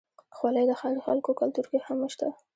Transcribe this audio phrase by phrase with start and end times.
[0.35, 2.27] خولۍ د ښاري خلکو کلتور کې هم شته.